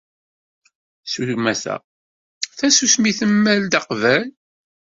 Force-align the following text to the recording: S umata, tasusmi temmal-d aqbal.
S 1.11 1.13
umata, 1.35 1.75
tasusmi 2.57 3.11
temmal-d 3.19 3.73
aqbal. 3.79 4.23